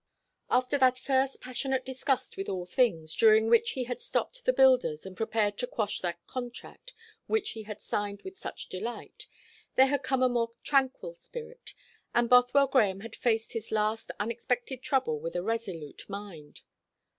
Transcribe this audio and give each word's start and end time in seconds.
After 0.49 0.79
that 0.79 0.97
first 0.97 1.41
passionate 1.41 1.85
disgust 1.85 2.35
with 2.35 2.49
all 2.49 2.65
things, 2.65 3.15
during 3.15 3.45
which 3.47 3.73
he 3.73 3.83
had 3.83 4.01
stopped 4.01 4.43
the 4.45 4.51
builders, 4.51 5.05
and 5.05 5.15
prepared 5.15 5.59
to 5.59 5.67
quash 5.67 6.01
that 6.01 6.25
contract 6.25 6.95
which 7.27 7.51
he 7.51 7.61
had 7.69 7.79
signed 7.79 8.23
with 8.23 8.35
such 8.35 8.65
delight, 8.67 9.27
there 9.75 9.85
had 9.85 10.01
come 10.01 10.23
a 10.23 10.27
more 10.27 10.53
tranquil 10.63 11.13
spirit; 11.13 11.75
and 12.15 12.31
Bothwell 12.31 12.65
Grahame 12.65 13.03
had 13.03 13.15
faced 13.15 13.53
his 13.53 13.71
last 13.71 14.09
unexpected 14.19 14.81
trouble 14.81 15.19
with 15.19 15.35
a 15.35 15.43
resolute 15.43 16.09
mind. 16.09 16.61